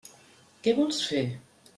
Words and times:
Què 0.67 0.73
vols 0.79 1.03
fer? 1.11 1.21